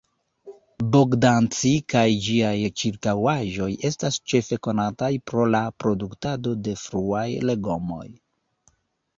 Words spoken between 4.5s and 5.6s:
konataj pro